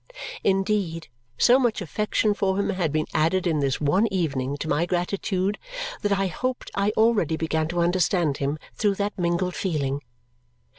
[0.43, 4.87] Indeed, so much affection for him had been added in this one evening to my
[4.87, 5.59] gratitude
[6.01, 10.01] that I hoped I already began to understand him through that mingled feeling.